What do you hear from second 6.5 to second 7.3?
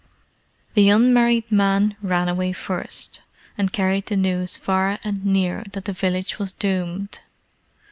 doomed.